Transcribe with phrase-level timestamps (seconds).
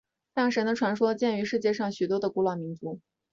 [0.33, 2.99] 太阳神的传说见于世界上许多的古老民族。